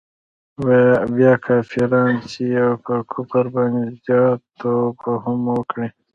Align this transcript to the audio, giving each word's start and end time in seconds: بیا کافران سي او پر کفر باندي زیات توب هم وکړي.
بیا 1.15 1.33
کافران 1.45 2.13
سي 2.31 2.45
او 2.63 2.71
پر 2.83 2.99
کفر 3.13 3.45
باندي 3.53 3.85
زیات 4.03 4.41
توب 4.59 4.97
هم 5.23 5.39
وکړي. 5.55 5.87